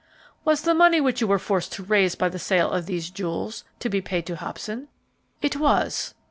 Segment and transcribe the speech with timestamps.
[0.43, 3.63] "Was the money which you were forced to raise by the sale of these jewels
[3.81, 4.87] to be paid to Hobson?"
[5.43, 6.15] "It was."